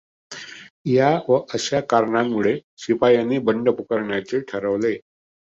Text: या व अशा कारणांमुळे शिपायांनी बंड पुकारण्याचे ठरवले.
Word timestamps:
या 0.85 1.09
व 1.29 1.37
अशा 1.53 1.79
कारणांमुळे 1.79 2.57
शिपायांनी 2.77 3.37
बंड 3.39 3.69
पुकारण्याचे 3.69 4.39
ठरवले. 4.39 4.97